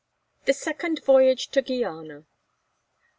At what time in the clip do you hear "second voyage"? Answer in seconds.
0.53-1.49